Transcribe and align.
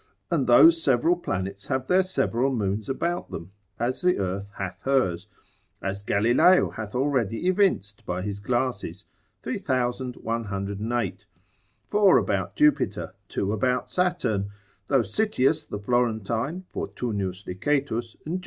and 0.31 0.47
those 0.47 0.81
several 0.81 1.15
planets 1.15 1.67
have 1.67 1.85
their 1.85 2.01
several 2.01 2.51
moons 2.51 2.89
about 2.89 3.29
them, 3.29 3.51
as 3.77 4.01
the 4.01 4.17
earth 4.17 4.49
hath 4.57 4.81
hers, 4.81 5.27
as 5.79 6.01
Galileo 6.01 6.71
hath 6.71 6.95
already 6.95 7.45
evinced 7.47 8.03
by 8.03 8.23
his 8.23 8.39
glasses: 8.39 9.05
four 9.43 9.67
about 12.17 12.55
Jupiter, 12.55 13.13
two 13.27 13.53
about 13.53 13.91
Saturn 13.91 14.49
(though 14.87 15.03
Sitius 15.03 15.65
the 15.65 15.77
Florentine, 15.77 16.63
Fortunius 16.71 17.45
Licetus, 17.45 18.15
and 18.25 18.39
Jul. 18.39 18.39